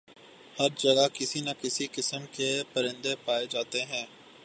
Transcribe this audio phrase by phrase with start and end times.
[0.57, 4.05] ہر جگہ کسی نہ کسی قسم کے پرندے پائے جاتے ہیں